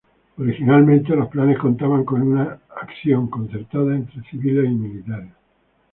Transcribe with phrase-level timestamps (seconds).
[0.39, 5.33] Originalmente, los planes contaban con una acción concertada entre civiles y militares.